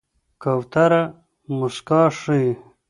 کوتره 0.41 1.03
موسکا 1.57 2.01
ښيي. 2.19 2.51